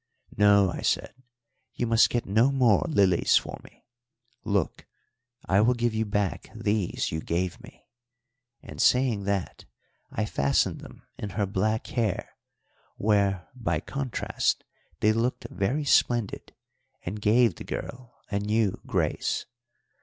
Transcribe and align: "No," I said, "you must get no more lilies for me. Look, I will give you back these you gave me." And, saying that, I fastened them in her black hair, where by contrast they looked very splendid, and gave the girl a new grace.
"No," 0.35 0.71
I 0.71 0.81
said, 0.81 1.13
"you 1.75 1.85
must 1.85 2.09
get 2.09 2.25
no 2.25 2.51
more 2.51 2.83
lilies 2.89 3.37
for 3.37 3.59
me. 3.63 3.85
Look, 4.43 4.87
I 5.45 5.61
will 5.61 5.75
give 5.75 5.93
you 5.93 6.05
back 6.05 6.49
these 6.55 7.11
you 7.11 7.21
gave 7.21 7.61
me." 7.61 7.85
And, 8.63 8.81
saying 8.81 9.25
that, 9.25 9.65
I 10.09 10.25
fastened 10.25 10.81
them 10.81 11.03
in 11.19 11.29
her 11.29 11.45
black 11.45 11.85
hair, 11.85 12.29
where 12.95 13.47
by 13.53 13.79
contrast 13.79 14.63
they 15.01 15.13
looked 15.13 15.45
very 15.51 15.85
splendid, 15.85 16.55
and 17.05 17.21
gave 17.21 17.53
the 17.57 17.63
girl 17.63 18.15
a 18.31 18.39
new 18.39 18.81
grace. 18.87 19.45